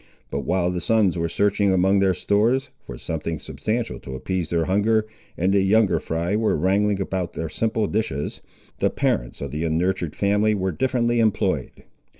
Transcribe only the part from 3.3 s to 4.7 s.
substantial to appease their